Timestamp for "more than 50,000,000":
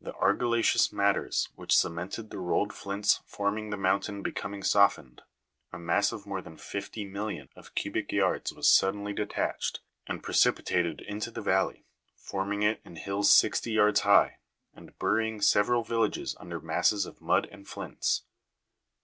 6.26-7.48